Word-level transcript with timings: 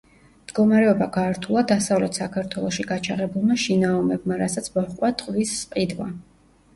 მდგომარეობა 0.43 1.07
გაართულა 1.17 1.61
დასავლეთ 1.71 2.19
საქართველოში 2.19 2.85
გაჩაღებულმა 2.91 3.57
შინაომებმა, 3.65 4.39
რასაც 4.43 4.71
მოჰყვა 4.79 5.13
ტყვის 5.21 5.53
სყიდვა. 5.59 6.09